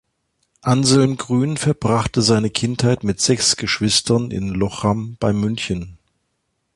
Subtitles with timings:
[0.63, 5.99] Anselm Grün verbrachte seine Kindheit mit sechs Geschwistern in Lochham bei München.